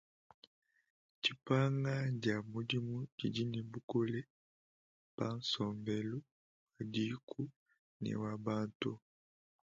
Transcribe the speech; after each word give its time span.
Dipanga 1.21 1.93
dia 2.21 2.37
mudimu 2.51 2.95
didi 3.17 3.43
ne 3.51 3.59
bukole 3.71 4.19
pa 5.15 5.25
nsombelu 5.37 6.17
wa 6.73 6.81
dîku 6.93 7.43
ne 8.01 8.11
wa 8.21 8.33
bantu. 8.45 8.91